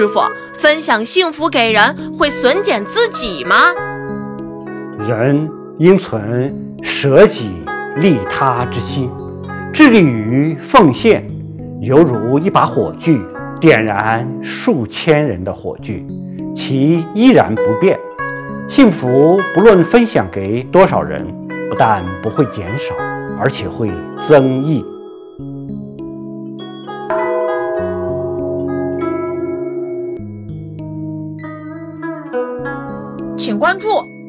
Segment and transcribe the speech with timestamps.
[0.00, 0.18] 师傅，
[0.54, 3.56] 分享幸福给人会损减自己吗？
[5.06, 7.50] 人应存舍己
[7.96, 9.10] 利他之心，
[9.74, 11.30] 致力于奉献，
[11.82, 13.20] 犹如一把火炬，
[13.60, 16.02] 点燃数千人的火炬，
[16.56, 18.00] 其依然不变。
[18.70, 21.22] 幸福不论分享给多少人，
[21.68, 22.94] 不但不会减少，
[23.38, 23.90] 而且会
[24.26, 24.82] 增益。
[33.40, 34.19] 请关注。